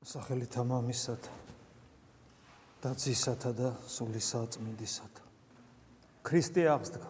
[0.00, 1.32] სახელითა მამისათა
[2.80, 5.24] და ძისათა და სულისა წმინდისათა
[6.24, 7.08] ქრისტე აღსდგა.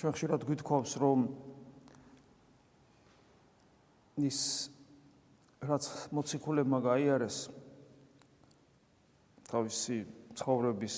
[0.00, 1.26] ჩვენ ხშირად გვითხოვს რომ
[4.24, 4.40] ის
[5.60, 5.84] რაც
[6.16, 7.52] მოციქულებმა გაიარეს
[9.52, 9.96] თავისი
[10.40, 10.96] ცხოვრების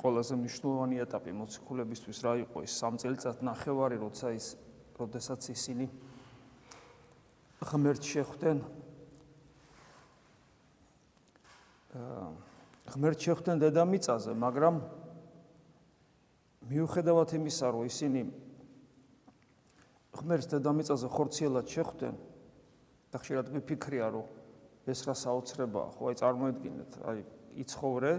[0.00, 2.64] ყველაზე მნიშვნელოვანი ეტაპი მოციქულებისთვის რა იყო?
[2.64, 4.56] ის 3 წელიწად ნახევარი როცა ის
[4.96, 5.92] როდესაც ისინი
[7.62, 8.58] ღმერთ შეხვდნენ.
[12.92, 14.74] ღმერთ შეხვდნენ დედამიწაზე, მაგრამ
[16.72, 18.20] მიუხედავად იმისა, რომ ისინი
[20.12, 22.14] ღმერთს დედამიწაზე ხორციელად შეხვდნენ,
[23.12, 24.26] და ხშირად ვიფიქრია, რომ
[24.88, 27.18] ეს რა საოცრებაა, ხო, აი წარმოედგინეთ, აი
[27.62, 28.14] იცხოვრე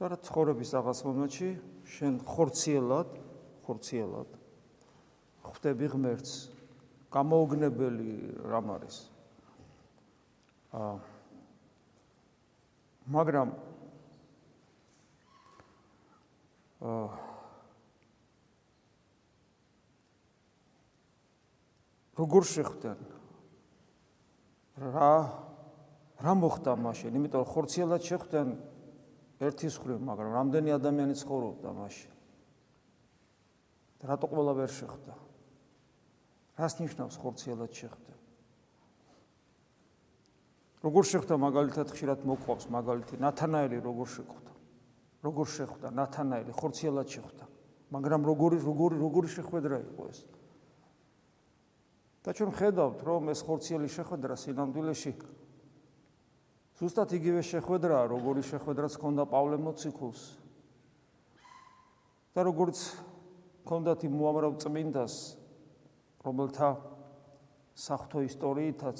[0.00, 1.50] და რა ცხოვრების რაღაც მომენტში
[1.86, 3.08] შენ ხორციელად,
[3.68, 4.30] ხორციელად
[5.48, 6.57] ხვდები ღმერთს
[7.12, 8.10] გამოუგნებელი
[8.44, 8.96] რამ არის.
[10.76, 10.96] აა
[13.08, 13.48] მაგრამ
[16.84, 17.08] აა
[22.18, 22.98] როგორ შეხვდნენ?
[24.78, 25.12] რა
[26.18, 27.14] რა მოხდა მაშინ?
[27.14, 28.48] იმიტომ რომ ხორციელად შეხვდნენ
[29.38, 32.12] ერთის ხრივ, მაგრამ რამდენი ადამიანი ცხოვრობდა მაშინ?
[34.02, 35.14] რატო ყველა ვერ შეხვდა?
[36.58, 38.14] რას ნიშნავს ხორციელად შეხვდა?
[40.82, 44.52] როგორ შეხვდა მაგალითად ხშირად მოყვავს მაგალითი ნათანაელი როგორ შეხვდა?
[45.22, 47.44] როგორ შეხვდა ნათანაელი ხორციელად შეხვდა?
[47.94, 50.18] მაგრამ როგორი როგორი როგორი შეხვედრა იყო ეს?
[52.28, 55.12] და ჩვენ ხედავთ რომ ეს ხორციელი შეხვედრა სინამდვილეში
[56.76, 60.22] ზუსტად იგივე შეხვედრაა როგორი შეხვედრაც ჰქონდა პავლე მოციქულს
[62.36, 62.78] და როგორც
[63.64, 65.37] ჰქონდათ იმ უამრავ წმინდას
[66.24, 66.68] რომელთა
[67.78, 68.98] საფრთხო ისტორიითაც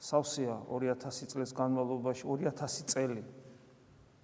[0.00, 3.24] სავსეა 2000 წლის განმავლობაში 2000 წელი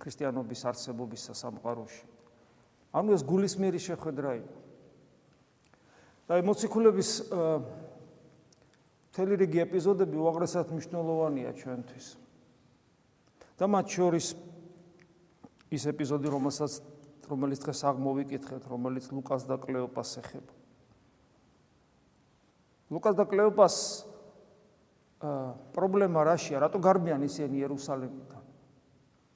[0.01, 2.05] ქრისტიანობის არსებობის სამყაროში.
[2.97, 4.57] ანუ ეს გულისმიერი შეხვედრა იყო.
[6.27, 7.11] და ემოციკულების
[9.15, 12.07] თელი რიგი ეპიზოდები უაღრესად მნიშვნელოვანია ჩვენთვის.
[13.57, 14.27] და მათ შორის
[15.71, 16.73] ის ეპიზოდი, რომელსაც
[17.29, 20.56] რომელიც დღეს აღმოვიკითხეთ, რომელიც ლუკას და კლეოპას ეხება.
[22.91, 23.77] ლუკას და კლეოპას
[25.75, 26.61] პრობლემა რაშია?
[26.63, 28.45] რატო გარბიან ისინი იერუსალიმიდან?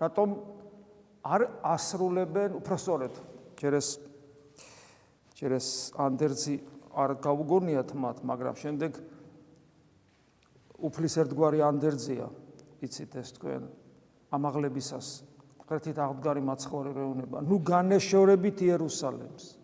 [0.01, 0.29] რატომ
[1.25, 3.15] არ ასრულებენ უпроსტორეთ?
[3.61, 3.89] ჯერ ეს
[5.41, 6.61] ჯერ ეს ანდერძი
[6.93, 8.93] არ გავუგონიათ მათ, მაგრამ შემდეგ
[10.85, 12.27] უფლის ერთგვარი ანდერძია,
[12.85, 13.65] იცით ეს თქვენ
[14.37, 15.09] ამაღლებისას.
[15.71, 17.41] კრეთით აღდგარი მაცხოვრე რეუნება.
[17.47, 19.60] ნუ განეშორებით იერუსალიმს.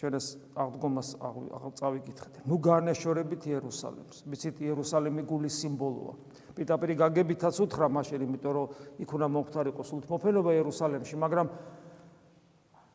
[0.00, 2.34] ჩვენ ეს აღდგომას აღწავიკითხეთ.
[2.48, 4.24] ნუ განეშორებით იერუსალიმს.
[4.24, 6.14] ვიცით იერუსალიმი გულის სიმბოლოა.
[6.56, 8.66] პიტაპირი გაგებითაც უთხრა მაშინ, იმიტომ რომ
[8.96, 11.46] იქ უნდა მომხდარიყო სულთმოფენობა იერუსალიმში, მაგრამ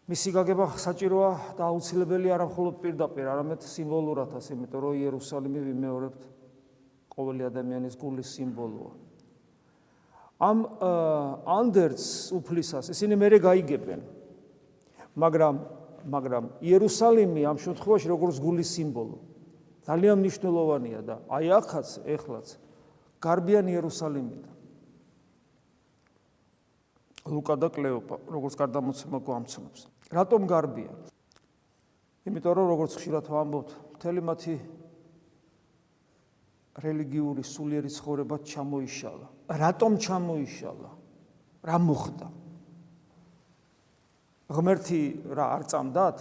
[0.10, 6.22] მისი გაგება საჭიროა და აუცილებელი არა მხოლოდ პირდაპირ, არამედ სიმბოლურადაც, იმიტომ რომ იერუსალიმი ვიმეორებთ
[7.14, 8.94] ყოველი ადამიანის გულის სიმბოლოა.
[10.42, 10.58] ამ
[11.46, 12.02] ანდერც
[12.34, 14.02] უფლისას ისინი მეરે გაიგებენ.
[15.16, 15.75] მაგრამ
[16.06, 19.18] მაგრამ იერუსალიმი ამ შემთხვევაში როგორც გულის სიმბოლო
[19.86, 22.58] ძალიან მნიშვნელოვანია და აი ახაც ეხლაც
[23.22, 24.54] გარბიან იერუსალიმიდან.
[27.26, 29.82] ლუკა და კლეოპა როგორც გარდამოცემა გვამცნობს.
[30.14, 30.98] რატომ გარბიან?
[32.26, 34.56] იმიტომ რომ როგორც ხშირად ვამბობთ მთელი მათი
[36.86, 39.28] რელიგიური სულიერი ცხოვრება ჩამოიშალა.
[39.50, 40.90] რატომ ჩამოიშალა?
[41.66, 42.28] რა მოხდა
[44.50, 45.02] ღმერთი
[45.34, 46.18] რა არ წამდათ?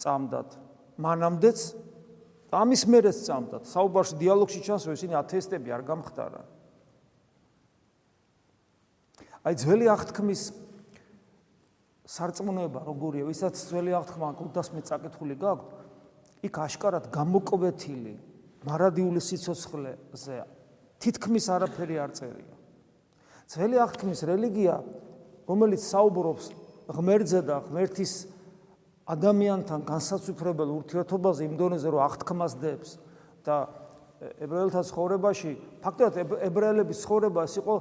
[0.00, 0.48] წამდათ.
[1.00, 1.58] მანამდეც
[2.50, 3.62] ამის მერეც წამდათ.
[3.68, 6.46] საუბარში დიალოგში ჩანს, რომ ისინი ათეისტები არ გამხდარან.
[9.40, 10.42] აი ძველი აღთქმის
[12.10, 15.68] სარწმუნოება როგორია, ვისაც ძველი აღთქმა 500 წაკითხული გააქვთ,
[16.44, 18.14] იქ აშკარად გამოკვეთილი
[18.66, 20.36] მარადიული სიცოცხლეზე
[21.00, 22.54] თითქმის არაფერი არ წერია.
[23.48, 24.74] ძველი აღთქმის რელიგია,
[25.48, 26.44] რომელიც საუბრობს
[26.90, 28.12] ღმერთზე და ღმერთის
[29.10, 32.90] ადამიანთან განსაცვიფრებელ ურთიერთობაზე იმ დონეზე რომ აღთქმას დებს
[33.46, 33.56] და
[34.20, 35.50] ებრაელთა ცხოვრებაში
[35.82, 37.74] ფაქტობრივად ებრაელების ცხოვრება ეს იყო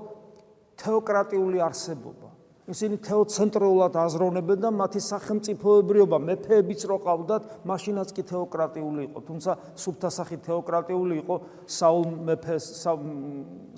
[0.80, 2.30] თეოკრატიული არსებობა.
[2.70, 9.20] ისინი თეოცენტრულად აზროვნებენ და მათი სახელმწიფოებრიობა მეფეებიც რო ყავდათ, მაშინაც კი თეოკრატიული იყო.
[9.26, 11.36] თუმცა სუფთა სახით თეოკრატიული იყო
[11.66, 12.66] საულ მეფეს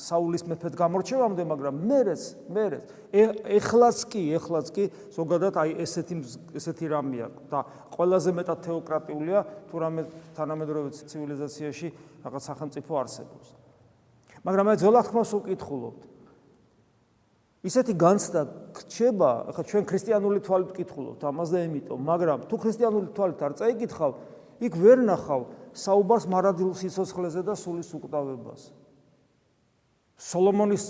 [0.01, 4.83] საულის მეფედ გამორჩევამდე, მაგრამ მერეც, მერეც ეხლაც კი, ეხლაც კი
[5.15, 6.15] ზოგადად აი ესეთი
[6.59, 7.59] ესეთი რამეა და
[7.95, 9.39] ყველაზე მეტად თეოკრატიულია
[9.71, 10.01] თუ რამე
[10.35, 11.87] თანამედროვე ცივილიზაციაში
[12.27, 13.47] რაღაც სახელმწიფო არსებობს.
[14.47, 16.10] მაგრამ აი ძველად ხმას უკითხულობთ
[17.61, 18.41] ისეთი განცდა
[18.73, 24.11] გრჩება, ახლა ჩვენ ქრისტიანული თვალით ვკითხულობთ ამას და ამიტომ, მაგრამ თუ ქრისტიანული თვალით არ წაიკითხავ,
[24.65, 25.41] იქ ვერ ნახავ
[25.77, 28.61] საუბარს მარადილ სიცოცხლეზე და სულის უკვდავებას.
[30.21, 30.83] სოლომონის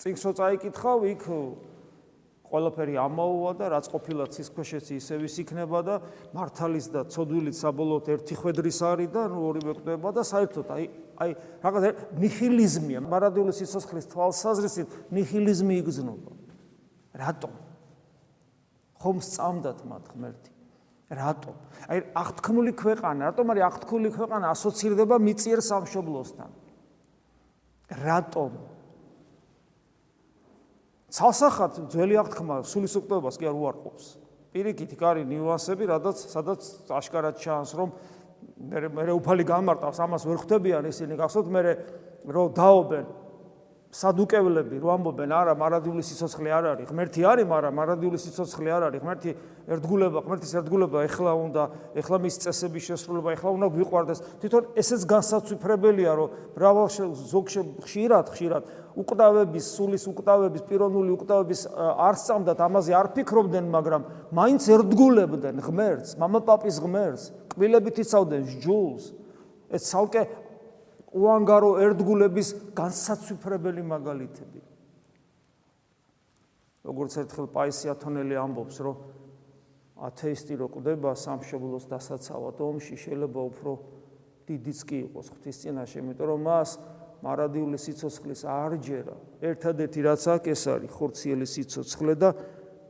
[0.00, 1.22] წიგნს რო წაიკითხავ, იქ
[2.48, 5.96] ყველაფერი ამაოა და რაც ყოფილა ცისქვეშეც ისევ ის იქნება და
[6.32, 10.84] მართალის და ცოდვილით საბოლოოდ ერთი ხვედრის არის და ორივე კვდება და საერთოდ აი
[11.18, 11.30] აი
[11.62, 11.84] რაღაც
[12.14, 13.00] ნიჰილიზმია.
[13.02, 16.32] მარადიული სიცოცხლის თვალსაზრისით ნიჰილიზმი იგრძნობა.
[17.18, 17.52] რატომ?
[19.02, 20.50] ხომ სწამდათ მათ ღმერთი?
[21.10, 21.54] რატომ?
[21.88, 26.50] აი აღთქმული ქვეყანა რატომ არის აღთქმული ქვეყანა ასოცირდება მიწიერ სამშობლოსთან?
[28.04, 28.50] რატომ?
[31.08, 34.06] ცალსახად ძველი აღთქმა სულისუკვდობას კი არ უარყოფს.
[34.52, 37.92] პირიქით იქ არის ნიუანსები რადგან სადაც აშკარად ჩანს რომ
[38.58, 41.62] მე მე უფალი გამარტავს ამას ვერ ხვდებიან ისინი გახსოვთ მე
[42.34, 43.04] რომ დაობენ
[43.88, 46.86] სადუკევლები რო ამბობენ, არა, მარადიული სიცოცხლე არ არის.
[46.92, 49.00] ღმერთი არის, მაგრამ მარადიული სიცოცხლე არ არის.
[49.00, 49.30] ღმერთი
[49.64, 51.62] ერთგულება, ღმერთის ერთგულება ეხლა უნდა,
[51.96, 54.18] ეხლა მის წესების შესრულება, ეხლა უნდა გვიყვარდეს.
[54.44, 56.88] თვითონ ესეც განსაცვიფრებელია, რომ მრავალ
[57.32, 58.62] ზოგში ხშირად, ხშირად
[58.92, 64.02] უკვდავების, სულის უკვდავების, პიროვნული უკვდავების არ სწამდათ, ამაზე არ ფიქრობდნენ, მაგრამ
[64.36, 67.22] მაინც ერთგულებდნენ ღმერთს, მამაპაპის ღმერთს,
[67.56, 69.04] კბილებით იცავდნენ ჯულს.
[69.68, 70.47] ეს ცალკე
[71.12, 74.60] უანგარო ერთგულების განსაცვიფრებელი მაგალითები.
[76.88, 78.96] როგორც ერთხელ პაისი ათონელი ამბობს, რომ
[80.08, 83.70] ათეისტი რო კვდება სამშობლოს დასაცავად ომში, შეიძლება უფრო
[84.48, 86.70] დიდიც კი იყოს ღვთის წინაშე, იმიტომ რომ მას
[87.20, 92.30] მარადიული სიცოცხლის არჯერა, ერთადერთი რაც აქვს ეს არის ხორციელი სიცოცხლე და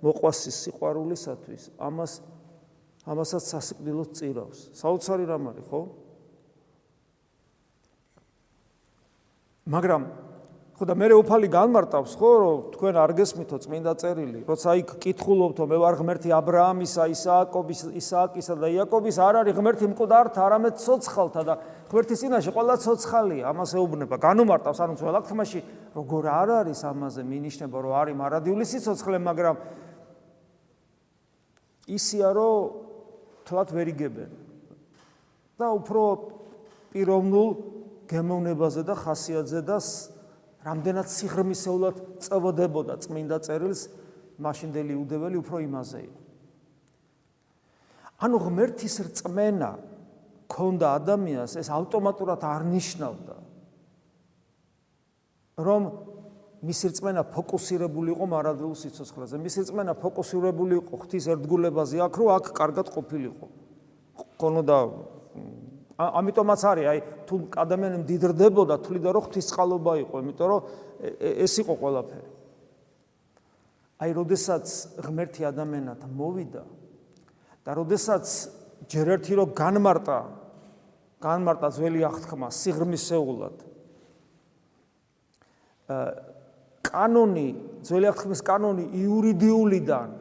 [0.04, 2.12] მოყვასის სიყვარულისათვის, ამას
[3.08, 4.58] ამასაც სასიკვდილოდ წირავს.
[4.76, 5.80] საოცარი რამ არის, ხო?
[9.68, 10.02] მაგრამ
[10.78, 15.64] ხო და მე უფალი განმარტავს ხო რომ თქვენ არ გესმითო წმინდა წერილი როცა იქ კითხულობთო
[15.66, 20.74] მე ვარ ღმერთი ა ブラ ამისა ისააკობის ისააკისა და იაკობის არ არის ღმერთი მკვდართა არამედ
[20.78, 21.54] ცოცხალთა და
[21.90, 25.60] ღმერთის წინაშე ყველა ცოცხალია ამას ეუბნება განუმარტავს ანუ ძველ აქთმაში
[25.98, 29.56] როგორ არ არის ამაზე მინიშნება რომ არის მარადიული სიცოცხლე მაგრამ
[31.90, 32.86] ისია რომ
[33.48, 34.30] თლათ ვერ იგებენ.
[35.58, 36.02] და უფრო
[36.94, 37.48] პიროვნულ
[38.08, 39.78] გემოვნებაზე და ხასიათზე და
[40.64, 43.82] რამდენად სიღრმისეულად წევოდებოდა წმინდა წერილს
[44.42, 46.20] მაშინდელი იუდეველი უფრო იმაზე იყო.
[48.18, 49.70] ანუ ღმერთის რწმენა
[50.50, 53.36] ქონდა ადამიანს ეს ავტომატურად არ ნიშნავდა
[55.58, 55.82] რომ
[56.58, 59.38] მისი რწმენა ფოკუსირებული იყო მარადულ სიცოცხლეზე.
[59.38, 63.46] მისი რწმენა ფოკუსირებული იყო ღვთის ერთგულებაზე, აქ რო აქ კარგად ყოფილიყო.
[64.38, 64.78] ქონოდა
[65.98, 70.60] ამიტომაც არის აი თუ ადამიანი მდიდრდებოდა თვლიდა რომ ღვთისწყალობა იყო იმიტომ რომ
[71.42, 72.28] ეს იყო ყველაფერი.
[73.98, 74.66] აი როდესაც
[75.02, 76.62] ღმერთი ადამიანად მოვიდა
[77.66, 78.26] და როდესაც
[78.86, 80.18] ჯერ ერთი რომ განმარტა
[81.18, 83.56] განმარტა ძველი აღთქმა სიღრმისეულად
[86.86, 87.48] კანონი
[87.82, 90.14] ძველი აღთქმის კანონი იურიდიულიდან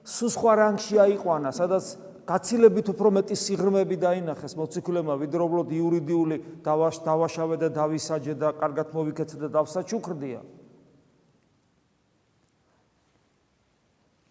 [0.00, 1.92] სულ სხვა რანგში აიყვანა სადაც
[2.30, 9.36] გაცილებით უფრო მეტი სიღრმეები დაინახეს მოციქულებმა ვიდროულად იურიდიული დავაშ დავაშავე და დავისაჯე და კარგად მოვიქეცე
[9.42, 10.40] და დავსაჩუქრდია.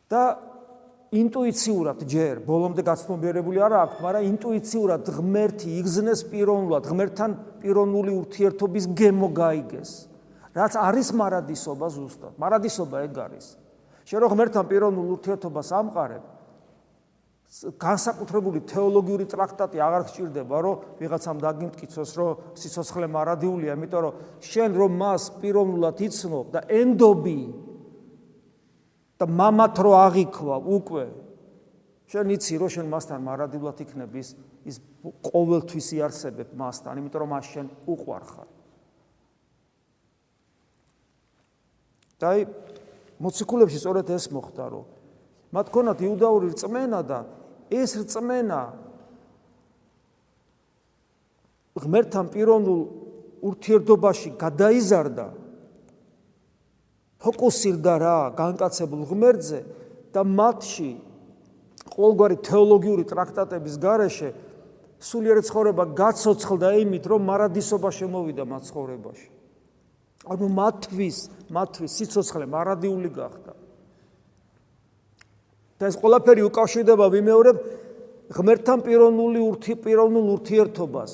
[0.10, 0.22] და
[1.14, 9.30] ინტუიციურად ჯერ ბოლომდე გაცნობიერებული არა აქვს მაგრამ ინტუიციურად ღმერთი იგზნეს პიროვნულად ღმერთთან პიროვნული ურთიერთობის გემო
[9.30, 9.92] გაიგეს.
[10.56, 12.34] რაც არის მარადისობა ზუსტად.
[12.42, 13.46] მარადისობა ეგ არის.
[14.08, 16.39] შენ რო ღმერთთან პიროვნულ ურთიერთობას ამყარებ
[17.50, 24.92] განსაკუთრებული თეოლოგიური ტრაქტატი აღარ გჭირდება, რომ ვიღაცამ დაგიმტკიცოს, რომ სიცოცხლე მარადიულია, იმიტომ რომ შენ რომ
[25.02, 27.40] მას პიროვნულად იცნობ და ენდობი
[29.18, 31.06] და მამათ რო აღიქვა უკვე
[32.10, 34.30] შენ იცი რომ შენ მასთან მარადიულად იქნებ ის
[34.70, 34.78] ის
[35.26, 38.50] ყოველთვის იარსებებ მასთან, იმიტომ რომ მას შენ უყვარ ხარ.
[42.20, 42.40] დაი
[43.24, 44.86] მოციქულებში სწორედ ეს მოხდა, რომ
[45.56, 47.20] მათ ქონათ იუდაური რწმენა და
[47.70, 48.62] ეს რწმენა
[51.80, 52.82] ღმერთთან პიროვნულ
[53.50, 55.28] ურთიერთობაში გადაიზარდა
[57.24, 59.60] ფოკუსირდა რა განკაცებულ ღმერთზე
[60.16, 60.92] და მათში
[61.94, 64.30] ყოველგვარი თეოლოგიური ტრაქტატების გარეშე
[65.00, 69.28] სულიერ ცხოვრება გაცოცხლდა იმით, რომ მარადისობა შემოვიდა მათ ცხოვრებაში.
[70.28, 71.18] ანუ მათთვის,
[71.56, 73.52] მათთვის სიცოცხლე მარადიული გახდა.
[75.80, 77.58] და ეს ყველაფერი უკავშირდება ვიმეორებ
[78.36, 81.12] ღმერთთან პიროვნული ურთი პიროვნულ ურთიერთობას,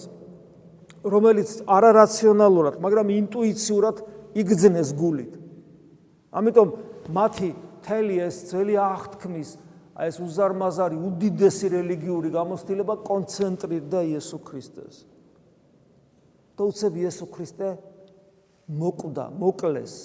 [1.05, 4.01] რომელიც არარაციონალურად, მაგრამ ინტუიციურად
[4.35, 5.33] იგძნეს გულით.
[6.35, 6.67] ამიტომ
[7.13, 7.49] მათი
[7.85, 9.49] თელი ეს ძველი აღთქმის
[9.95, 15.07] აი ეს უზარმაზარი უდიდესი რელიგიური გამოცდილება კონცენტრირდა იესო ქრისტეს.
[16.55, 17.69] და უცებ იესო ქრისტე
[18.71, 19.95] მოკვდა, მოკლეს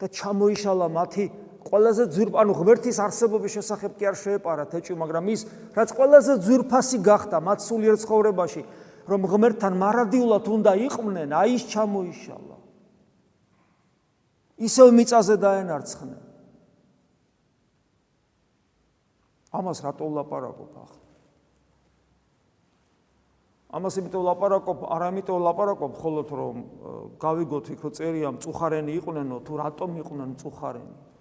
[0.00, 1.24] და ჩამოიშალა მათი
[1.64, 5.40] ყველაზე ძვირ ანუ ღმერთის არსებობის შესახებ კი არ შეეპარა თეჭვი, მაგრამ ის
[5.72, 8.62] რაც ყველაზე ძვირფასი გახდა მათ სულიერ ცხოვრებაში,
[9.08, 12.56] რომ ღმერთთან მარადიულად უნდა იყვნენ, აი ის ჩამოიშალა.
[14.54, 16.20] ისევ მიწაზე დაენარცხნენ.
[19.54, 21.02] ამას რატო ვლაპარაკობ ახლა?
[23.74, 26.56] ამას იმიტომ ვლაპარაკობ, არ ამიტომ ვლაპარაკობ, ხოლოთ რომ
[27.18, 31.13] გავიგოთ იქ რომ წერია მწუხარენი იყვნენო, თუ რატომ იყვნენ მწუხარენი?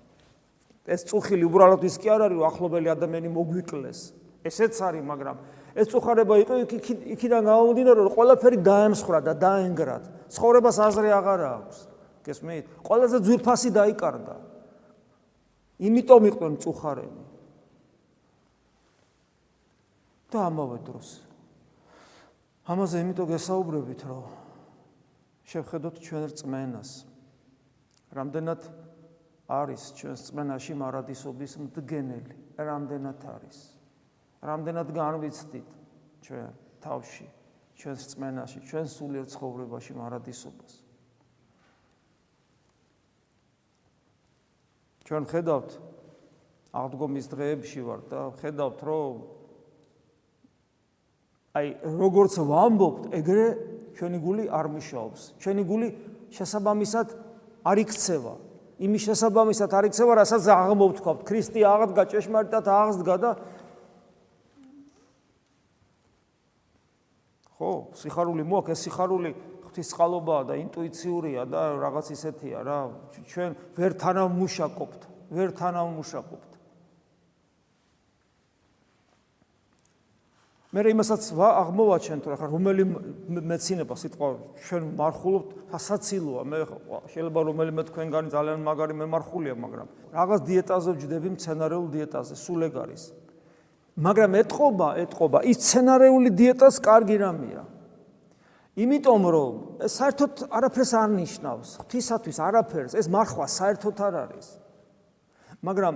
[0.87, 3.99] ეს წუხილი უბრალოდ ის კი არ არის, ახლობელი ადამიანი მოგვიკლეს.
[4.43, 5.37] ესეც არის, მაგრამ
[5.73, 6.71] ეს წუხარება იყო იქ
[7.15, 9.95] იქიდან გამომდინარე, რომ ყველაფერი დაემსხრა და დაენგრა.
[10.29, 11.77] ცხოვრებას აზრი აღარ აქვს.
[12.23, 12.63] გესმით?
[12.83, 14.35] ყველაზე ძვირფასი დაიკარგა.
[15.79, 17.23] იმიტომ იყვნენ მწუხარენი.
[20.33, 21.09] და ამავე დროს
[22.63, 24.23] ამაზე იმიტომ გესაუბრებით, რომ
[25.51, 26.89] შევხედოთ ჩვენ რწმენას.
[28.15, 28.61] რამდენად
[29.49, 32.35] არის ჩვენს რწმენაში მარადისობის მდგენელი?
[32.57, 33.57] რამდენად არის?
[34.43, 35.67] რამდენად განვიცდით
[36.23, 36.47] ჩვენ
[36.83, 37.27] თავში,
[37.75, 40.73] ჩვენს რწმენაში, ჩვენ სულიერ ცხოვრებაში მარადისობას?
[45.03, 45.69] ჩვენ ხედავთ
[46.73, 49.15] აღდგომის დღეებში ვარ და ხედავთ რომ
[51.53, 53.47] აი როგორც ვამბობთ, ეგრე
[53.93, 55.21] ჩვენი გული არ მიშაობს.
[55.37, 55.87] ჩვენი გული
[56.33, 57.07] შესაბამისად
[57.61, 58.33] არ იქცევა.
[58.81, 61.19] იმის შესაბამისად არ იქცევა, რასაც აღმოვთქვათ.
[61.27, 63.31] ქრისტე აღდგა ჭეშმარიტად აღდგა და
[67.57, 69.29] ხო, სიხარული მოაქვს, ეს სიხარული
[69.67, 72.79] ღვთისყალობაა და ინტუიციურია და რაღაც ისეთია რა.
[73.29, 75.01] ჩვენ ვერ თანამუშაკობთ,
[75.33, 76.52] ვერ თანამუშაკობთ.
[80.73, 82.83] მე იმასაც აღმოვაჩენთ რა ხარ რომელი
[83.29, 84.27] მეცინება სიტყვა
[84.65, 86.61] ჩვენ მარხულობთ ასაცილოა მე
[87.13, 89.87] შეიძლება რომელიმე თქვენგანი ძალიან მაგარი მემარხულია მაგრამ
[90.17, 93.03] რაღაც დიეტაზე ვჯდები მცენარეულ დიეტაზე სულ ეგ არის.
[94.01, 97.63] მაგრამ ეთყობა ეთყობა ის მცენარეული დიეტას კარგი რამეა.
[98.73, 99.53] იმიტომ რომ
[99.85, 104.47] საერთოდ არაფერს არ ნიშნავს ღვთისათვის არაფერს ეს მარხვა საერთოდ არ არის.
[105.61, 105.93] მაგრამ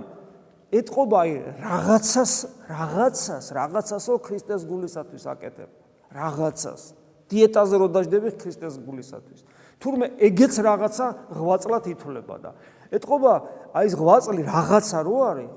[0.68, 1.32] ეთყობა აი
[1.64, 2.32] რაღაცას
[2.68, 5.70] რაღაცას რაღაცასო ქრისტეს გულისათვის აკეთებ.
[6.12, 6.82] რაღაცას.
[7.28, 9.40] დიეტაზე რო დაждები ქრისტეს გულისათვის.
[9.80, 12.50] თურმე ეგეც რაღაცა ღვაწლად ითვლება და.
[12.92, 13.32] ეთყობა
[13.72, 15.52] აი ეს ღვაწლი რაღაცა რო არის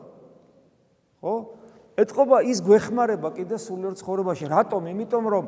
[1.20, 1.36] ხო?
[2.00, 4.46] ეთყობა ის გვეხმარება კიდე სულიერ ცხოვრებაში.
[4.48, 4.82] რატომ?
[4.96, 5.46] იმიტომ რომ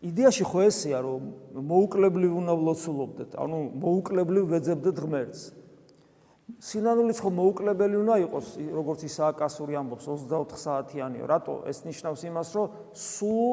[0.00, 1.22] იდეაში ხო ესეა რომ
[1.60, 3.30] მოუკლებლივ უნდა ვლოცულობდეთ.
[3.36, 5.61] ანუ მოუკლებლივ ვეძებდეთ ღმერთს
[6.58, 11.24] სინანულიც ხო მოუკლებელი უნდა იყოს, როგორც ისააკასური ამბობს 24 საათიანიო.
[11.30, 11.54] რატო?
[11.70, 13.48] ეს ნიშნავს იმას, რომ სულ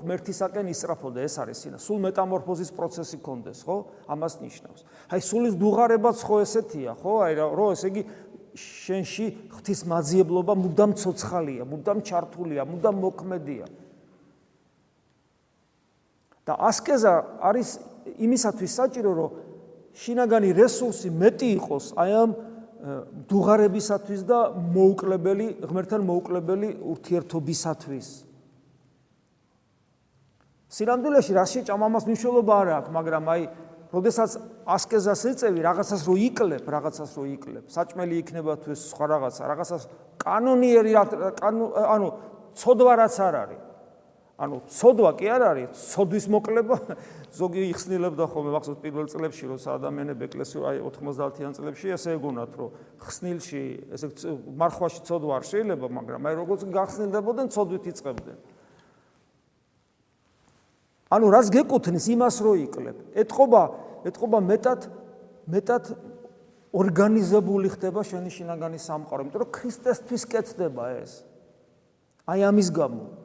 [0.00, 1.78] ღმერთისაკენ ისწრაფოდა, ეს არის სინა.
[1.78, 3.76] სულ მეტამორფოზის პროცესი კონდეს, ხო?
[4.08, 4.80] ამას ნიშნავს.
[5.14, 7.12] აი სულის დუღარებაც ხო ესეთია, ხო?
[7.28, 8.02] აი რო ესე იგი
[8.56, 13.66] შენში ღვთის მაძიებლობა მუდამ ცოცხალია, მუდამ ჩართულია, მუდამ მოქმედია.
[16.50, 17.12] და ასკეზა
[17.46, 17.68] არის
[18.18, 19.30] იმისათვის საჭირო, რომ
[19.96, 22.30] შინაგანი რესურსი მეტი იყოს აი ამ
[23.28, 28.08] დუღარებისათვის და მოუკლებელი ღმერთთან მოუკლებელი ურთიერთობისათვის.
[30.70, 33.42] სინამდვილეში რაში ჭამამას მნიშვნელობა არ აქვს, მაგრამ აი,
[33.90, 34.30] როდესაც
[34.70, 39.82] ასკეზას ეწევი, რაღაცას რო იკლებ, რაღაცას რო იკლებ, საჭმელი იქნება თუ ეს სხვა რაღაცა, რაღაცას
[40.22, 42.08] კანონიერი ანუ
[42.54, 43.60] ცოდვა რაც არ არის.
[44.40, 46.76] ანუ ცოდვა კი არ არის, ცოდვის მოკლება
[47.38, 52.70] ზოგი იხსნილებდა ხოლმე მახსოვს პირველ წლებში, როცა ადამიანები ეკლესია აი 90-იან წლებში ესე ეგონათ, რომ
[53.04, 54.08] ხსნილში ესე
[54.64, 58.38] მარხვაში ცოდვა არ შეიძლება, მაგრამ აი როგორც გახსნილდებოდნენ, ცოდვით იწყებდნენ.
[61.10, 62.98] ანუ რას გეკუთნის იმას რო იკლებ?
[63.20, 63.62] ეთყობა,
[64.08, 64.80] ეთყობა მეტად
[65.50, 65.84] მეტად
[66.70, 71.26] ორგანიზებული ხდება შენი შინაგანი სამყარო, იმიტომ რომ ქრისტესთვის კეთდება ეს.
[72.30, 73.19] აი ამის გამო.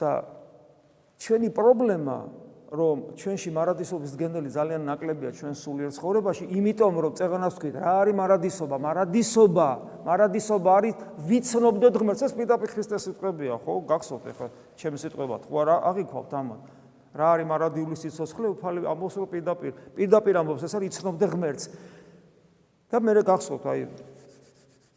[0.00, 0.10] და
[1.20, 2.16] ჩვენი პრობლემა
[2.66, 8.16] რომ ჩვენში მარადისობის გენდელი ძალიან ნაკლებია ჩვენ სულიერ ცხოვრებაში, იმიტომ რომ წეღანას ვთქვით, რა არის
[8.20, 8.76] მარადისობა?
[8.86, 9.68] მარადისობა,
[10.02, 10.94] მარადისობა არის
[11.30, 13.74] ვიცნობდეთ ღმერთს, ეს პირდაპირ ქრისტეს სიტყვებია, ხო?
[13.86, 16.60] გახსოვთ ახლა ჩემი სიტყვებად, ხო არა აღიქვავთ ამან.
[17.16, 18.46] რა არის მარადიული სიცოცხლე?
[18.58, 21.64] უფალი ამბობს რომ პირდაპირ, პირდაპირ ამბობს, ეს არის იცნობდე ღმერთს.
[22.90, 23.80] და მე გახსოვთ, აი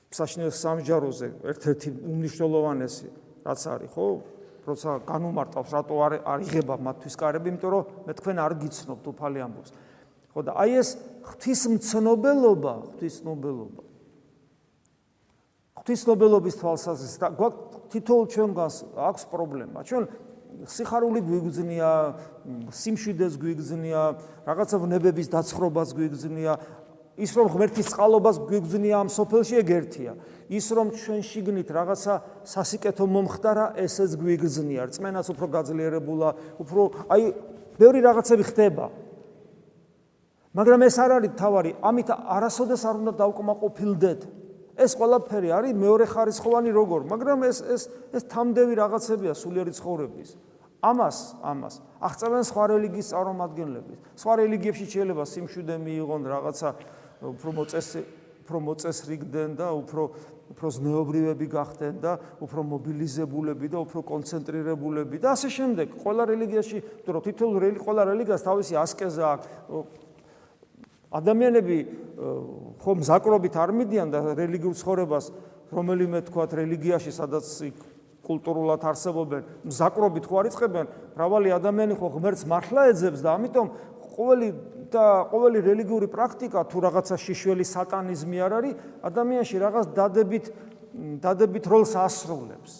[0.09, 3.07] საშინელ სამჯაროზე ერთ-ერთი უნიშნულოვანესი
[3.45, 4.05] რაც არის, ხო?
[4.69, 9.39] როცა განუმარტავს რატო არ არ იღება მათთვის კარები, იმიტომ რომ მე თქვენ არ გიცნობთ უფალი
[9.45, 9.71] ამბობს.
[10.29, 10.89] ხო და აი ეს
[11.25, 13.83] ღვთისმცნობელობა, ღვთისმცნობელობა.
[15.79, 17.47] ღვთისმცნობელობის თვალსაზრისით და
[17.89, 19.79] თითოეულ ჩვენგანს აქვს პრობლემა.
[19.89, 20.03] ჩვენ
[20.69, 21.89] სიხარული გვიგზნია,
[22.73, 24.01] სიმშვიდეს გვიგზნია,
[24.49, 26.53] რაღაცა ვნებების დაცხრობას გვიგზნია,
[27.19, 30.13] ის რომ ღმერთის წყალობას გვიგზნია ამ სოფელში ეგ ერთია.
[30.49, 32.13] ის რომ ჩვენ შიგნით რაღაცა
[32.47, 34.89] სასიკეთო მომხდარა, ესეც გვიგზნია.
[34.89, 36.29] რწმენაც უფრო გაძლიერებულა,
[36.63, 37.23] უფრო აი
[37.77, 38.85] ბევრი რაღაცები ხდება.
[40.57, 44.21] მაგრამ ეს არ არის თავარი, ამით არასოდეს არ უნდა დავკმაყოფილდეთ.
[44.79, 47.81] ეს ყველაფერი არის მეორე ხარისხოვანი როგორ, მაგრამ ეს ეს
[48.15, 50.29] ეს თამდევი რაღაცებია სულიერი ცხოვრების.
[50.79, 53.93] ამას, ამას აღწევენ სხვა რელიგიის წარმომადგენლები.
[54.15, 56.69] სხვა რელიგიებში შეიძლება სიმშვიდე მიიღონ რაღაცა
[57.19, 58.01] უფრო მოწესი
[58.49, 60.03] უფრო მოწესრიგდნენ და უფრო
[60.49, 65.93] უფრო ზნეობრივები გახდნენ და უფრო მობილიზებულები და უფრო კონცენტრირებულები და ასე შემდეგ.
[66.01, 69.47] ყველა რელიგიაში, თუ რო თითოეულ რელიგიას, ყველა რელიგიას თავისი ასკეზა აქვს.
[71.13, 71.77] ადამიანები
[72.81, 75.25] ხომ ზაკრობით არ მიდიან და რელიგიურ ცხოვრებას
[75.69, 77.45] რომელიმე თქვათ რელიგიაში, სადაც
[78.25, 83.67] კულტურულად არსებობენ, ზაკრობით ხო არიწყებენ, მრავალი ადამიანი ხო ღმერთს მართლა ეძებს და ამიტომ
[84.17, 84.47] ყოველი
[84.93, 88.73] და ყოველი რელიგიური პრაქტიკა თუ რაღაცა შიშველი სატანიზმი არ არის,
[89.05, 90.45] ადამიანში რაღაც დადებით
[91.21, 92.71] დადებით როლს ასრულებს.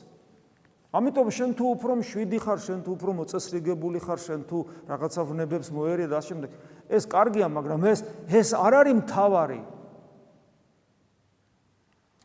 [0.90, 4.58] ამიტომ შენ თუ უფრო მშვიდი ხარ, შენ თუ უფრო მოწესრიგებული ხარ, შენ თუ
[4.90, 6.50] რაღაცა ვნებებს მოერია და ასე შემდეგ,
[6.90, 9.62] ეს კარგია, მაგრამ ეს ეს არ არის მთავარი.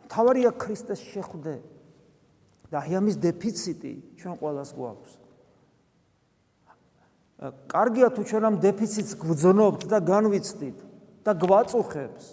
[0.08, 1.54] მთავარია ქრისტეს შეხვდე.
[2.74, 5.23] და აი ამის დეფიციტი ჩვენ ყოველას გვაქვს.
[7.42, 10.78] კარგია თუ ჩვენ ამ დეფიციტს გვძნობთ და განვიცდით
[11.26, 12.24] და გვაწუხებს.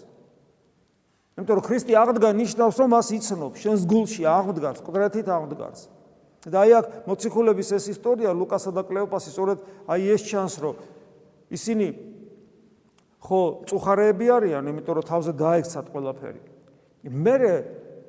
[1.36, 5.78] იმიტომ რომ ქრისტე აღდგა ნიშნავს რომ მას იცნობ, შენს გულში აღდგას, კონკრეტით აღდგას.
[6.42, 10.74] და აი აქ მოციქულების ეს ისტორია ლუკასა და კლეოპასი სწორედ აი ეს ჩანს რომ
[11.54, 11.86] ისინი
[13.22, 16.42] ხო წუხარეები არიან, იმიტომ რომ თავზე დაექცათ ყველაფერი.
[17.06, 17.36] მე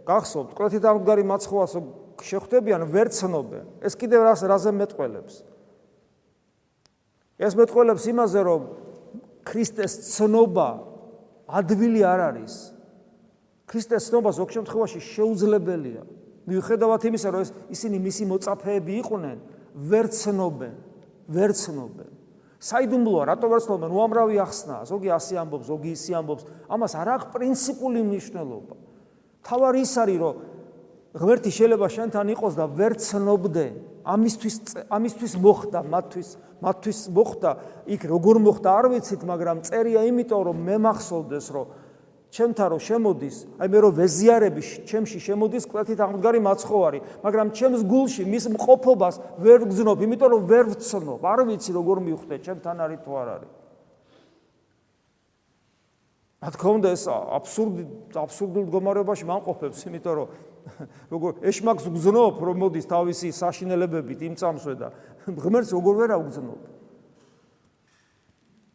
[0.03, 1.73] გახსოვთ, კონკრეტით აღდგარი მაცხოვას
[2.21, 3.65] შეხვდებიან ვერცნობენ.
[3.85, 5.52] ეს კიდევ რას რაზე მეტყველებს?
[7.39, 8.61] ეს მეტყველებს იმაზე, რომ
[9.43, 10.69] ქრისტეს ცნობა
[11.49, 12.53] ადვილი არ არის.
[13.67, 16.03] ქრისტეს ცნობა ზოგ შემთხვევაში შეუძლებელია.
[16.47, 19.37] მიუხედავად იმისა, რომ ეს ისინი მისი მოწაფეები იყვნენ,
[19.73, 20.75] ვერ ცნობენ,
[21.31, 22.09] ვერ ცნობენ.
[22.63, 23.89] საიდუმლოა, რატო ვერ ცნობენ?
[23.91, 26.43] უამრავი ახსნა, ზოგი ასე ამბობს, ზოგი ისე ამბობს.
[26.71, 28.75] ამას არ აქვს პრინციპული მნიშვნელობა.
[29.43, 30.35] თავარი ის არის, რომ
[31.13, 33.65] ღმერთი შეიძლება შენთან იყოს და ვერ ცნობდე.
[34.03, 34.55] ამისთვის
[34.91, 37.51] ამისთვის მოხდა მათთვის მათთვის მოხდა
[37.95, 41.67] იქ როგორ მოხდა არ ვიცით მაგრამ წერია იმიტომ რომ მე მახსოვდეს რომ
[42.35, 48.23] ჩემთან რომ შემოდის აი მე რომ ვეზიარები ჩემში შემოდის კვეთით აღმდგარი მაცხოვარი მაგრამ ჩემს გულში
[48.27, 53.11] მის მყოფობას ვერ გძნობ იმიტომ რომ ვერ ვცნობ არ ვიცი როგორ მივხვდე ჩემთან არის თუ
[53.23, 53.51] არ არის
[56.43, 57.83] რა თქმა უნდა ეს აბსურდი
[58.19, 60.27] აბსურდულ მდგომარეობაში მანყოფებს იმიტომ რომ
[61.13, 64.87] როგორ ეშმაკს გზნობ რომ მოდის თავისი საშინელებებით იმ წამსვე და
[65.27, 66.61] ღმერთს როგორ ვერ აუგზნობ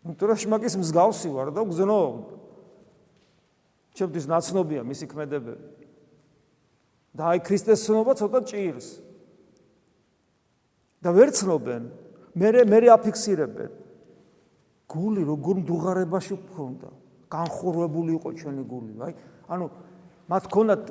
[0.09, 2.39] ნუ ეშმაკის მსგავსი ვარ და გზნობ
[3.99, 5.69] ჩემთვის ნაცნობია მისი ქმედებები.
[7.19, 8.89] და აი ქრისტეს ცნობა ცოტა ჭირს.
[11.03, 11.83] და ვერ ცნობენ
[12.39, 13.73] მე მე აფიქსირებენ.
[14.89, 16.91] გული როგორ მდუღარებაში გქონდა
[17.29, 18.93] განხურვებული იყო ჩვენი გული.
[19.03, 19.13] აი
[19.51, 19.67] ანუ
[20.29, 20.91] მათ ქონათ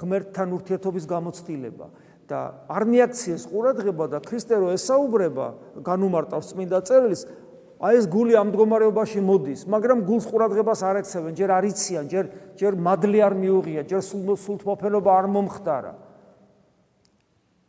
[0.00, 1.86] ღმერთთან ურთიერთობის გამოცდილება
[2.26, 5.46] და არ მიაქციეს ყურადღება და ქრისტე რო ესაუბრება
[5.86, 7.22] განუმარტავს წმინდა წერილს
[7.82, 12.26] აი ეს გული ამ მდგომარეობაში მოდის მაგრამ გულს ყურადღებას არ ექცევენ ჯერ არიციან ჯერ
[12.58, 15.92] ჯერ მადლი არ მიუღია ჯერ სულთმოფენობა არ მომხდარა.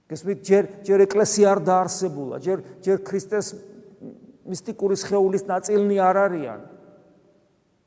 [0.09, 3.47] გესმით ჯერ ჯერ ეკლესია არ დაარსებულა ჯერ ჯერ ქრისტეს
[4.45, 6.59] მისტიკური შეეულის ნაწილნი არ არიან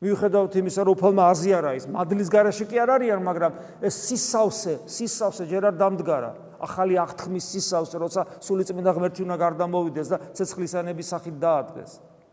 [0.07, 5.45] მიუხედავად იმისა, რომ უფალმა აზიარა ის მადლის garaში კი არ არიან, მაგრამ ეს სისავსე, სისავსე
[5.51, 6.33] ჯერ არ დამდგარა.
[6.57, 11.91] ახალი აღთქმის სისავსე, როცა სულიწმინდა ღმერთი უნდა გარდამოვიდეს და ცეცხლისანების სახით დაადგეს.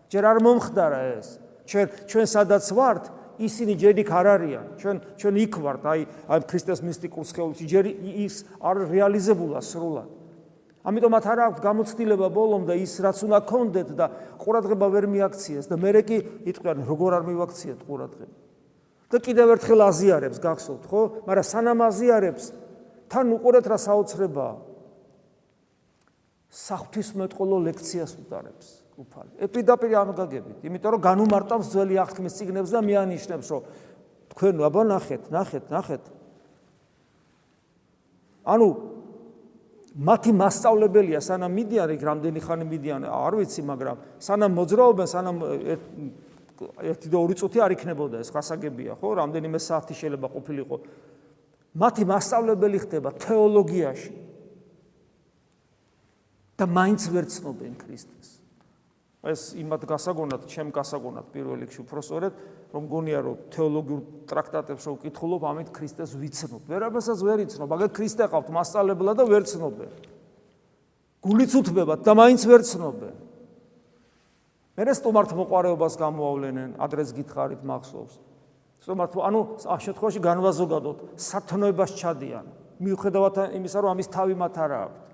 [0.08, 1.28] ჯერ არ მომხდარა ეს.
[1.68, 3.04] ჩვენ ჩვენ სადაც ვართ,
[3.40, 4.66] ისინი ჯერ იქ არ არიან.
[4.80, 7.86] ჩვენ ჩვენ იქ ვართ, აი აი ქრისტეს მისტიკურ სხეულში ჯერ
[8.24, 10.23] ის არ რეალიზებულა სრულად.
[10.84, 14.06] ამიტომ მათ არ აქვს გამოცდილება ბოლომდე ის რაც უნდა კონდეთ და
[14.44, 16.18] ყურადღება ვერ მიაქციეს და მე კი
[16.52, 18.36] იტყვიან როგორ არ მივაქციეთ ყურადღება
[19.14, 22.46] და კიდევ ერთხელ აზიარებს გახსოვთ ხო მაგრამ სანამ აზიარებს
[23.08, 24.56] თან უყურეთ რა საოცრებაა
[26.54, 29.32] საფთისმეტყოლო ლექციას უტარებს უფალი.
[29.42, 33.64] ეპიდაპირი ამგაგებით, იმიტომ რომ განუმარტავს ძველი აღთქმის ციგნებს და მეანიშნებს, რომ
[34.34, 36.04] თქვენ აბა ნახეთ, ნახეთ, ნახეთ.
[38.46, 38.68] ანუ
[39.94, 45.38] მათი მასწავლებელია სანამ მიდიან იქ რამდენი ხანი მიდიან, არ ვიცი, მაგრამ სანამ მოძრაობენ, სანამ
[46.82, 49.08] ერთი და ორი წუთი არ იქნებოდა ეს ხასაგებია, ხო?
[49.22, 50.76] რამდენიმე საათი შეიძლება ყოფილიყო.
[51.78, 54.12] მათი მასწავლებელი ხდება თეოლოგიაში.
[56.58, 58.33] და მაინც ვერ ცნობენ ქრისტეს.
[59.24, 62.34] ეს იმათ გასაგონად, ჩემ გასაგონად პირველ რიგში უფრო სწორედ,
[62.76, 66.68] რომ გონია რომ თეოლოგიურ ტრაქტატებს რო ვკითხულობ, ამით ქრისტეს ვიცნობ.
[66.68, 69.92] ვერაფერსაც ვერ იცნობ, აგერ ქრისტე ყავთ მასწავლებლად და ვერ ცნობენ.
[71.24, 73.16] გულიც უთმებათ და მაინც ვერ ცნობენ.
[74.76, 78.14] მე სტომართ მოყარეობას გამოავლენენ, ადრეს გითხარით მახსოვს.
[78.84, 82.46] სტომართ, ანუ ამ შემთხვევაში განვაზოგადოთ, სათნოებას ჩადიან.
[82.84, 85.13] მიუხედავად იმისა, რომ ამის თავი მათ არ აქვს.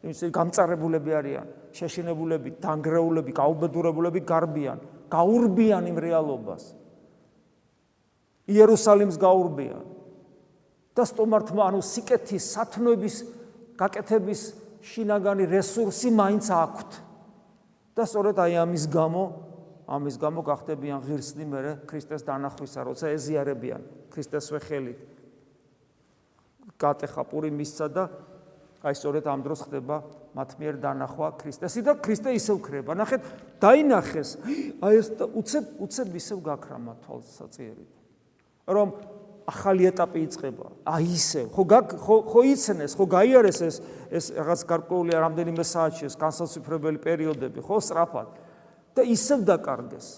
[0.00, 4.78] იმის გამწარებულები არიან, შეშინებულები, დანგრეულები, გაუბედურებულები გარბიან,
[5.12, 6.62] გაურბიან იმ რეალობას.
[8.48, 9.84] იერუსალიმს გაურბიან.
[10.90, 13.16] და სტომართმა ანუ სიკეთის სათნოების
[13.78, 14.40] გაკეთების
[14.82, 16.90] შინაგანი რესურსი მაინც აქვთ.
[17.94, 19.24] და სწორედ აი ამის გამო
[19.90, 23.82] ამის გამო გახდებიან ღირსნი მერე ქრისტეს დანახვისა, როცა ეზიარებიან
[24.14, 24.94] ქრისტეს ვეხელი.
[26.78, 28.04] გატეხა პური მისცა და
[28.80, 29.96] აი სწორედ ამ დროს ხდება
[30.32, 32.96] მათ მიერ დანახვა ქრისტესი და ქრისტე ისევ ქრება.
[32.96, 33.20] ნახეთ,
[33.60, 34.30] დაინახეს.
[34.80, 37.90] აი ეს უცებ უცებ ისევ გაქრამა თვალსაწიერით.
[38.70, 38.88] რომ
[39.50, 40.66] ახალი ეტაპი იწყება.
[40.86, 41.46] აი ისევ.
[41.52, 41.62] ხო
[42.00, 43.76] ხო ხო იცნეს, ხო გაიარეს ეს
[44.10, 48.28] ეს რაღაც გარკვეული რამდენიმე საათში ეს განსაცვიფრებელი პერიოდები, ხო, სწრაფად.
[48.94, 50.08] და ისევ დაკარგეს.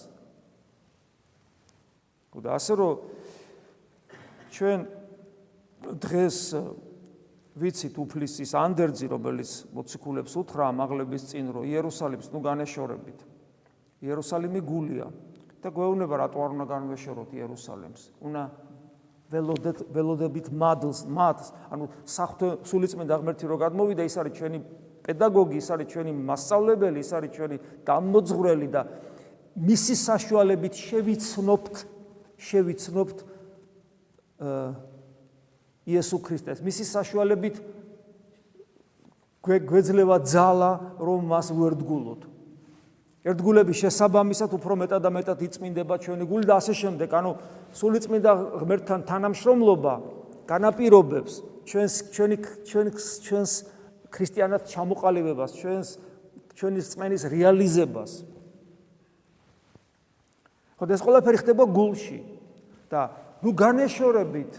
[2.33, 2.93] ხო და ასე რომ
[4.53, 4.79] ჩვენ
[5.99, 6.37] დღეს
[7.53, 13.19] ვიცით უფლისის ანდერძი რომელიც მოციქულებს უთხრა მაღლების წინ რომ იერუსალიმს ნუ განეშორებით.
[14.01, 15.07] იერუსალიმი გულია
[15.61, 18.01] და გვეუბნება რატო არ უნდა განვეშოროთ იერუსალიმს?
[18.25, 18.41] უნდა
[19.33, 24.59] ველოდეთ ველოდებით მადლს მადლს ანუ საფრთხე სულიწმენდა ღმერთი რო გადმოვიდა ის არის ჩვენი
[25.05, 28.81] პედაგოგი ის არის ჩვენი მასწავლებელი ის არის ჩვენი გამოძღვრელი და
[29.53, 31.75] მისი საშუალებით შევიცნობთ
[32.49, 33.17] შევიცნობთ
[34.41, 34.92] აა
[35.87, 36.63] იესო ქრისტეს.
[36.63, 37.55] მისი საშუალებით
[39.43, 42.21] გვეძლევა ძალა რომ მას ვერდგულოთ.
[43.23, 47.09] ერთგულების შესაბამისად უფრო მეტად და მეტად იწმინდება ჩვენი გული და ასე შემდეგ.
[47.11, 47.31] ანუ
[47.71, 48.31] სული წმინდა
[48.63, 49.93] ღმერთთან თანამშრომლობა
[50.47, 51.33] განაპირობებს
[51.67, 53.51] ჩვენს ჩვენი ჩვენს ჩვენს
[54.11, 55.87] ქრისტიანად ჩამოყალიბებას ჩვენს
[56.55, 58.11] ჩვენი წმენის რეალიზებას.
[60.79, 62.19] ხო ეს ყველაფერი ხდება გულში.
[62.93, 63.09] და
[63.43, 64.51] ნუ განეშორებით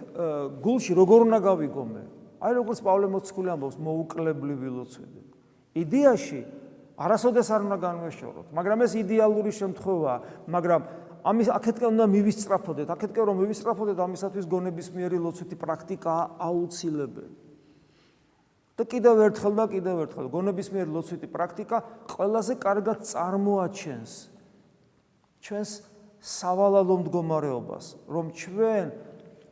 [0.61, 2.03] გულში როგორ უნდა გავიგო მე?
[2.45, 5.21] აი როგორც პავლე მოციქული ამბობს, მოუკლებლივი ლოცვები.
[5.75, 6.41] იდეაში
[7.01, 10.19] არასოდეს არ უნდა განვეშოროთ, მაგრამ ეს იდეალური შემთხვევაა,
[10.53, 10.81] მაგრამ
[11.25, 17.35] ამის აქეთკენ უნდა მივისწრაფოდეთ, აქეთკენ რომ მივისწრაფოდეთ, ამისათვის გონების მიერი ლოცვითი პრაქტიკაა აუცილებელი.
[18.75, 21.79] და კიდევ ერთხელ და კიდევ ერთხელ გონების მიერი ლოცვითი პრაქტიკა
[22.11, 24.13] ყველაზე კარგად წარმოაჩენს
[25.47, 25.71] ჩვენს
[26.25, 28.87] სავალალო მდგომარეობას, რომ ჩვენ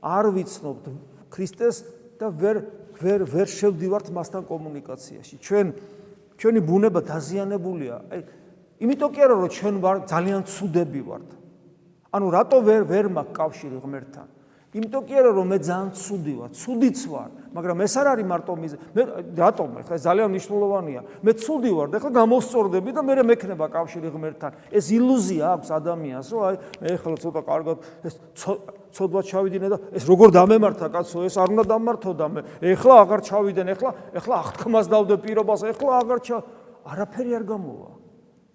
[0.00, 0.84] არ ვიცნობთ
[1.28, 1.76] ქრისტეს
[2.16, 2.56] და ვერ
[3.02, 5.34] ვერ ვერ შევდივართ მასთან კომუნიკაციაში.
[5.44, 5.66] ჩვენ
[6.40, 7.96] ჩვენი ბუნება დაზიანებულია.
[8.08, 8.20] აი,
[8.82, 11.28] იმიტომ კი არა რომ ჩვენ ვარ ძალიან ცუდები ვართ.
[12.12, 14.26] ანუ რატო ვერ ვერ მაქვს კავშირი ღმერთთან?
[14.72, 18.52] იმიტომ კი არა რომ მე ძალიან ცუდი ვარ, ცუდიც ვარ, მაგრამ ეს არ არის მარტო
[18.56, 18.76] მიზე.
[18.96, 19.02] მე
[19.36, 21.00] რატომ ხა ძალიან მნიშვნელოვანია.
[21.20, 24.52] მე ცუდი ვარ და ხა გამოსწორდები და მე მექნება კავშირი ღმერთთან.
[24.72, 28.14] ეს ილუზია აქვს ადამიანს, რომ აი მე ხა ცოტა კარგად ეს
[28.96, 33.20] ცოდვა ჩავიდინე და ეს როგორ დამემართა კაცო, ეს არ უნდა დამმართო და მე ეხლა აღარ
[33.28, 36.36] ჩავიდენ, ეხლა ეხლა აღთქმას დავდე პირობას, ეხლა აღარ ჩა
[36.88, 38.01] არაფერი არ გამოვა.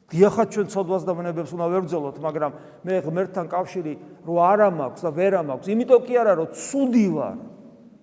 [0.08, 2.52] დიახაც ჩვენ ცოდვას და მნებებს უნდა ვერძოლოთ, მაგრამ
[2.88, 3.94] მე ღმერთთან კავშირი
[4.24, 7.38] რო არა მაქვს და ვერა მაქვს, იმიტომ კი არა რომ ცუდი ვარ.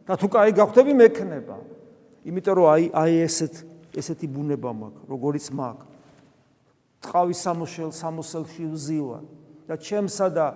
[0.04, 1.56] და თუ კაი გავხდები მექნება.
[2.28, 3.54] იმიტომ რომ აი აი ესეთ
[3.96, 5.86] ესეთი ბუნება მაქვს, როგორიც მაქვს.
[7.04, 9.18] ტყავის სამოსელ სამოსელში ვზივა
[9.68, 10.46] და ჩემსა და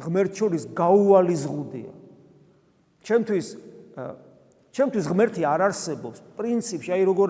[0.00, 1.92] ღმერთ შორის გაუვალი ზღუდია.
[3.04, 3.46] ჩემთვის
[4.70, 7.28] ჩემთვის ღმერთი არ არსებობს პრინციპში, აი როგორ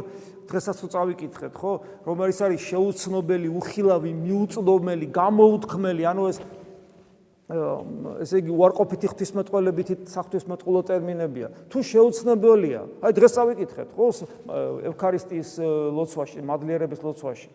[0.50, 1.72] დღესაც უწავიკითხეთ, ხო,
[2.06, 6.38] რომელიც არის შეუცნობელი, უხილავი, მიუწვდომელი, გამოუთქმელი, ანუ ეს
[7.50, 11.48] ესე იგი უარყოფითი ღვთისმეტყველებითი საღვთისმეტყველო ტერმინებია.
[11.66, 14.06] თუ შეუცნობელია, აი დღეს წავიკითხეთ, ხო,
[14.90, 15.50] ევქარისტიის
[15.98, 17.50] ლოცვაში, მადლიერების ლოცვაში.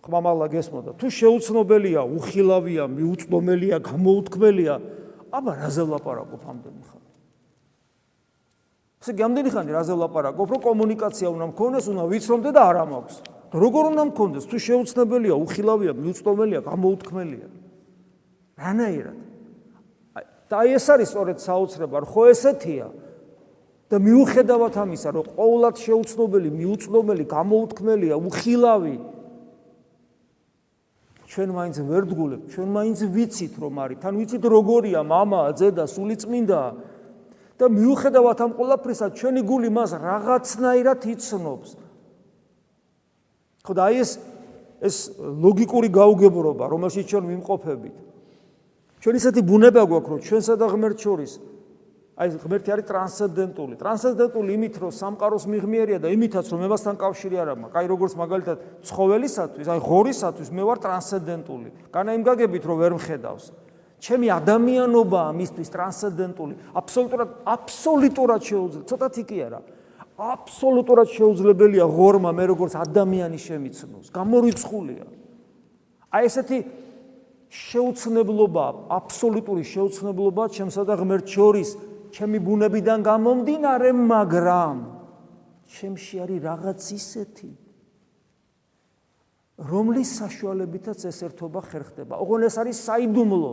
[0.00, 4.74] ხმამალა გესმოდა, თუ შეუცნობელია, უხილავია, მიუწვდომელია, გამოუთქმელია,
[5.36, 7.01] აბა რაზე ვლაპარაკობ ამდენი ხანი?
[9.01, 13.15] ესე გამდენი ხანი რაზე ვლაპარაკობ, რომ კომუნიკაცია უნდა მქონდეს, უნდა ვიცრომდე და არა მაქვს.
[13.47, 17.47] როგორ უნდა მქონდეს, თუ შეუცნობელია, უხილავია, მიუწვდომელია, გამოუთქმელია?
[18.57, 19.17] რანაირად?
[20.47, 22.87] და ეს არის სწორედ საოცრება, ხო ესეთია?
[23.87, 28.97] და მიუხედავად ამისა, რომ ყოვლად შეუცნობელი, მიუწვდომელი, გამოუთქმელია, უხილავი
[31.27, 36.15] ჩვენ მაინც ვერ დგულებთ, ჩვენ მაინც ვიცით რომ არის, თან ვიცით როგორია мама, ძედა, სული
[36.19, 36.61] წმინდა
[37.62, 41.70] და მიუხედავად ამ ყველაფრისა, ჩვენი გული მას რაღაცნაირად იცნობს.
[43.62, 44.10] ხო და აი ეს
[44.82, 47.96] ეს ლოგიკური გაუგებრობა, რომელშიც ჩვენ მიმყოფებით.
[48.98, 51.32] ჩვენ ისეთი ბუნება გვაქვს, რომ ჩვენსა და ღმერთ შორის
[52.12, 53.74] აი ღმერთი არის ტრანსცენდენტული.
[53.80, 57.72] ტრანსცენდენტული იმით, რომ სამყაროს მიღმიერია და იმითაც, რომ მებასთან კავშირი არ აქვს.
[57.72, 61.68] აი როგორც მაგალითად ცხოველისათვის, აი ღორისათვის მე ვარ ტრანსცენდენტული.
[61.88, 63.44] განა იმ გაგებით, რომ ვერ მხედავს.
[64.02, 68.86] ჩემი ადამიანობა მისთვის ტრანსცენდენტული, აბსოლუტურად აბსოლუტურად შეუძლებელი.
[68.90, 69.60] ცოტათი კი არა.
[70.18, 74.10] აბსოლუტურად შეუძლებელია ღორმა მე როგორც ადამიანი შემიცნოს.
[74.10, 75.06] გამორიცხულია.
[76.12, 76.58] აი ესეთი
[77.52, 81.68] შეუცნებლობა, აბსოლუტური შეუცნებლობა ჩემსა და ღმერთ შორის
[82.10, 84.76] ჩემი ბუნებიდან გამომდინარე, მაგრამ
[85.72, 87.50] ჩემში არის რაღაც ისეთი
[89.62, 92.18] რომლის საშუალებითაც ეს ერთობა ხერხდება.
[92.18, 93.52] ოღონ ეს არის საიდუმლო.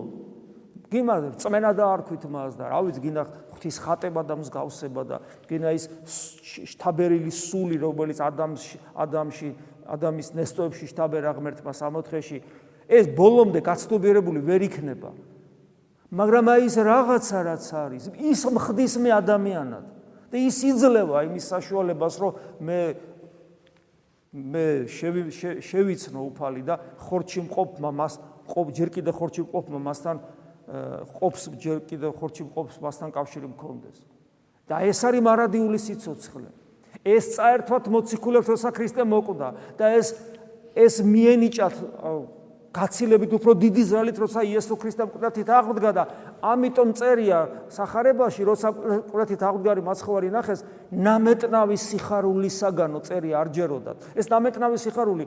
[0.89, 3.23] გიმართ, წმენა და არქვით მას და რა ვიცი, გინდა
[3.53, 5.85] ღვთის ხატება და მსგავსება და გინდა ის
[6.73, 9.49] შთაბერილი სული, რომელიც ადამიანში, ადამიანში,
[9.85, 12.41] ადამიანის ნესტოებში შთაბერა ღმერთმა სამოთხეში,
[12.89, 15.13] ეს ბოლომდე გაცნობიერებული ვერ იქნება.
[16.09, 19.85] მაგრამ აი ეს რაღაცა რაც არის, ის მხდის მე ადამიანად
[20.33, 22.31] და ის იძლევა იმის საშუალებას, რომ
[22.65, 22.79] მე
[24.29, 28.13] მე შევიცნო უფალი და ხორჩი მყოფმა მას
[28.45, 30.17] ყოფ ჯერ კიდე ხორჩი მყოფმა მასთან
[31.19, 33.97] ყოფს ჯერ კიდე ხორჩი მყოფს მასთან კავშირი მქონდეს.
[34.69, 36.49] და ეს არის მარადიული სიцоცხლე.
[37.05, 40.07] ეს წაერთვათ მოციქულებს როცა ქრისტე მოკვდა და ეს
[40.75, 41.75] ეს მიენიჭათ
[42.69, 46.03] გაცილებით უფრო დიდი ზრალით როცა იესო ქრისტემ ყურათით აღდგა და
[46.45, 47.39] ამიტომ წერია
[47.73, 48.67] სახარებაში როცა
[49.09, 50.61] ყურათით აღდგარი მაცხოვარი ნახეს
[50.93, 55.25] ნამეტნავი სიხარულისაგანო წერია არ ჯეროდათ ეს ნამეტნავი სიხარული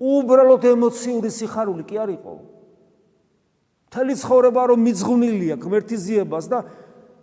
[0.00, 2.10] უბრალოდ ემოციური სიხარული კი არ
[3.90, 6.62] იყო თელი ცხოვრება რომ მიძღვნილია ღმერთის ზიებას და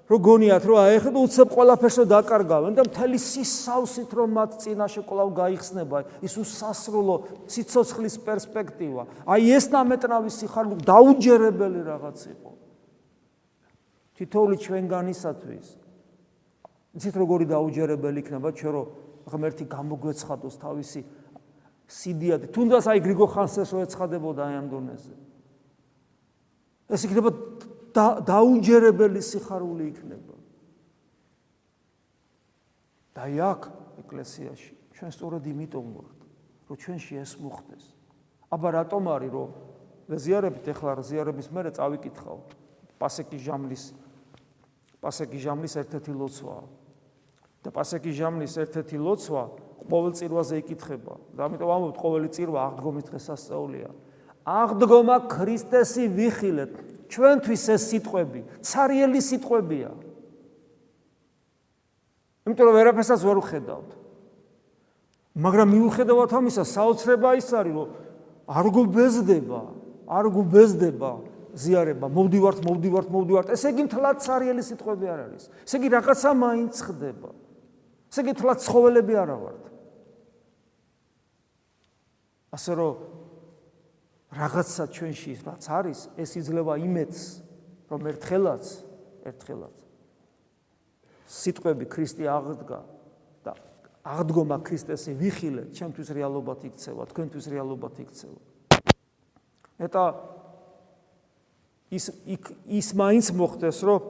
[0.07, 5.29] რო გონიათ რომ აი ახლა უცებ ყველაფერსო დაკარგავენ და მთელი სისავსით რომ მათ წინაშე კვლავ
[5.35, 7.15] გაიხსნება ის უსასრულო
[7.47, 9.03] სიცოცხლის პერსპექტივა.
[9.27, 12.51] აი ეს ნამეტნავი სიხარული დაუჯერებელი რაღაც იყო.
[14.15, 15.67] თითოეული ჩვენგანისათვის.
[16.95, 18.49] იცით როგორი დაუჯერებელი იქნება?
[18.55, 18.87] ჩვენ რომ
[19.27, 21.01] ღმერთი გამოგვეცხადოს თავისი
[21.87, 25.26] სიდიად თუნდაც აი გრიგო ხანსეს რო ეცხადებოდა აი ამ დონეზე
[26.87, 27.31] ეს იქნება
[28.27, 30.35] დაუნჯერებელი სიხარული იქნება.
[33.17, 33.61] და იქ
[34.05, 36.19] ეკლესიაში ჩვენ სწორედ იმიტომ ვართ,
[36.69, 37.85] რომ ჩვენში ეს მოხდეს.
[38.53, 39.49] აბა რატომ არის რომ
[40.15, 42.37] ზიარებით ეხლა ზიარების მერე წავიკითხავ
[43.01, 43.83] პასეკის ჟამლის
[45.03, 46.57] პასეკის ჟამლის ერთ-ერთი ლოცვა
[47.65, 49.43] და პასეკის ჟამლის ერთ-ერთი ლოცვა
[49.91, 53.89] ყოველ წირვაზე იკითხება და ამიტომ ამბობთ ყოველი წირვა აღდგომის დღესასწაულია
[54.47, 56.73] აღდგომა ქრისტესი ვიხილეთ.
[57.07, 59.91] ჩვენთვის ეს სიტყვები ცარიელი სიტყვებია.
[62.47, 63.89] იმიტომ რომ ვერაფერსაც ვერ ვხედავთ.
[65.37, 67.89] მაგრამ მიუხედავად ამისა, საოცრება ის არის, რომ
[68.47, 69.61] არ გუბეზდება,
[70.07, 71.11] არ გუბეზდება
[71.53, 72.05] ზიარება.
[72.07, 73.47] მოვდივართ, მოვდივართ, მოვდივართ.
[73.51, 75.43] ესე იგი მთლად ცარიელი სიტყვები არ არის.
[75.67, 77.29] ესე იგი რაღაცა მაინც ხდება.
[78.09, 79.63] ესე იგი მთლად ცხოველები არა ვართ.
[82.55, 82.93] ასე რომ
[84.37, 87.21] რაღაცა ჩვენში რაც არის, ეს იძლევა იმედს,
[87.89, 88.65] რომ ერთხელაც,
[89.25, 89.77] ერთხელაც
[91.27, 92.79] სიტყვები ქრისტე აღდგა
[93.43, 93.53] და
[94.07, 98.39] აღდგომა ქრისტესი ვიხილე, ჩემთვის რეალობად იქცევა, თქვენთვის რეალობად იქცევა.
[99.83, 100.05] მეტა
[101.91, 102.05] ის
[102.67, 104.01] ის მაინც მოხდეს, რომ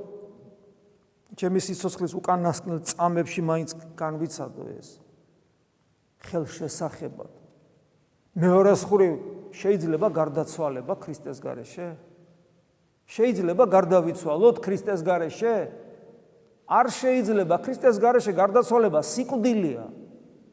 [1.37, 4.89] ჩემი სიცოცხლის უკანასკნელ წამებში მაინც განვიცადო ეს
[6.29, 7.31] ხელშესახებად.
[8.37, 9.09] მეორე ხური
[9.53, 11.87] შეიძლება გარდაცვალება ქრისტეს გარეშე?
[13.07, 15.55] შეიძლება გარდავიცვალოთ ქრისტეს გარეშე?
[16.67, 19.85] არ შეიძლება ქრისტეს გარეშე გარდაცვალება სიკვდილია.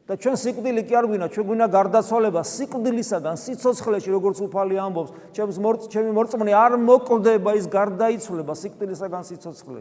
[0.05, 5.57] და ჩვენ სიკვდილი კი არ გვინა, ჩვენ გვინა გარდაცვალება სიკვდილისაგან, სიცოცხლეში, როგორც უფალი ამბობს, ჩემს
[5.57, 9.79] მორწ ჩემი მორწმუნე არ მოკვდება ის გარდაიცვლება სიკვდილისაგან სიცოცხლე.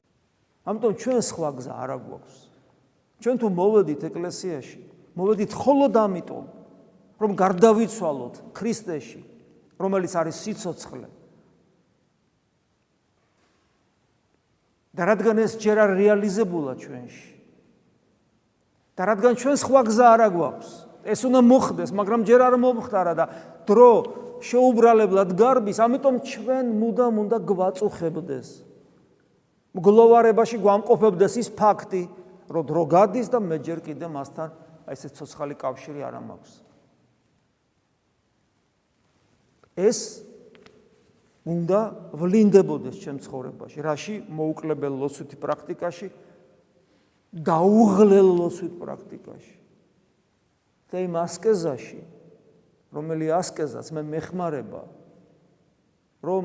[0.64, 2.36] ამიტომ ჩვენ სხვა გზა არ აგვაქვს.
[3.20, 4.80] ჩვენ თუ მოვედით ეკლესიაში,
[5.12, 6.44] მოვედით ხოლოდ ამიტომ,
[7.20, 9.20] რომ გარდავიცვალოთ ქრისტეში,
[9.78, 11.08] რომელიც არის სიცოცხლე.
[14.94, 17.34] და რადგან ეს ჯერ არ რეალიზებულა ჩვენში,
[18.94, 20.70] და რადგან ჩვენ სხვა გზა არ აგვაქვს
[21.04, 23.24] ეს უნდა მოხდეს მაგრამ ჯერ არ მომხდარა და
[23.66, 23.90] დრო
[24.38, 28.48] შეუბრალებლად გარბის ამიტომ ჩვენ მუდამ უნდა გვაწუხებდეს
[29.74, 32.02] მგლოვარებაში გვამყოფებდეს ის ფაქტი
[32.54, 34.48] რომ დრო გადის და მე ჯერ კიდე მასთან
[34.86, 36.52] აი ეს ცოცხალი კავშირი არ ამაქვს
[39.76, 40.22] ეს
[41.44, 41.80] უნდა
[42.16, 46.08] ვლინდებოდეს ჩემ ცხოვრებაში რაში მოუკლებელ ლოცვითი პრაქტიკაში
[47.34, 49.56] დაუღლელოსვით პრაქტიკაში.
[50.94, 52.00] და იმ ასკეზაში,
[52.94, 54.82] რომელი ასკეზას მე მეხმარება,
[56.22, 56.42] რომ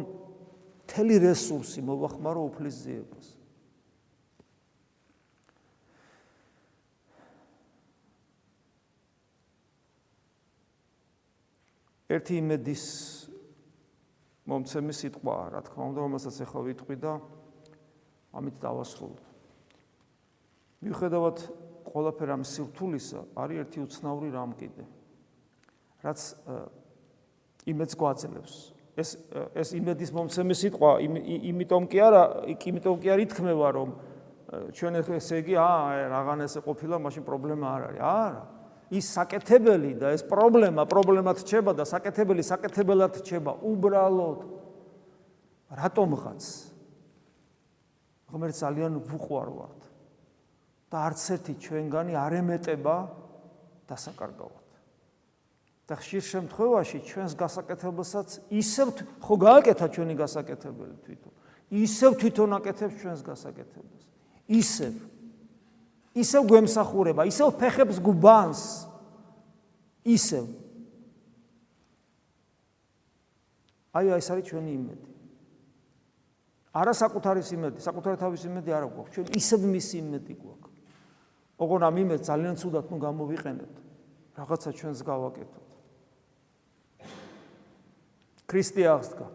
[0.90, 3.28] თელი რესურსი მოვახმარო უფლის ძიებას.
[12.10, 13.19] ერთი იმედის
[14.50, 17.12] მომცემი სიტყვაა, რა თქმა უნდა, რომელსაც ახლა ვიტყვი და
[18.34, 19.22] ამით დავასრულებ.
[20.80, 21.38] მიუხედავად
[21.90, 24.84] ყველაფერ ამ სირთულისა, არის ერთი უცნაური რამ კიდე.
[26.04, 26.20] რაც
[27.70, 28.56] იმედს გვაძლევს.
[29.00, 29.10] ეს
[29.56, 33.90] ეს იმედის მომცემი სიტყვა, იმიტომ კი არა, იმიტომ კი არ ითქმევა, რომ
[34.50, 38.02] ჩვენ ესე იგი, აა, რაღაც ესე ყოფილა, მაშინ პრობლემა არ არის.
[38.02, 38.44] არა.
[38.90, 44.40] ის საკეთებელი და ეს პრობლემა, პრობლემად რჩება და საკეთებელი საკეთებელად რჩება უბრალოდ.
[45.70, 46.44] რატომღაც?
[48.30, 49.82] ღმერთს ძალიან ვუყვარვართ.
[50.90, 52.96] და არც ერთი ჩვენგანი არ ემეტება
[53.86, 54.68] დასაკარგავად.
[55.86, 58.88] და ხშირ შემთხვევაში ჩვენს გასაკეთებელსაც ისევ
[59.22, 61.34] ხო გააკეთა ჩვენი გასაკეთებელი თვითონ.
[61.70, 64.06] ისევ თვითონ აკეთებს ჩვენს გასაკეთებელს.
[64.50, 64.94] ისევ
[66.20, 68.62] ისევ გვემსახურება, ისევ ფეხებს გუბანს.
[70.06, 70.46] ისევ
[73.94, 75.08] აი ეს არის ჩვენი იმედი.
[76.74, 79.10] არა საკუთარი იმედი, საკუთარი თავის იმედი არ აქვს.
[79.14, 80.76] ჩვენ ისევ მისი იმედი გვაქვს.
[81.60, 83.76] ოღონ ამ იმედს ძალიან ცუდად ნუ გამოვიყენებთ.
[84.38, 85.68] რაღაცა ჩვენს გავაკეთოთ.
[88.48, 89.26] ქრისტე აღსდგა.